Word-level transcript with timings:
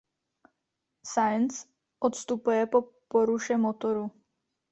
Sainz 1.09 1.59
odstupuje 2.09 2.67
po 2.75 2.83
poruše 3.17 3.57
motoru. 3.67 4.09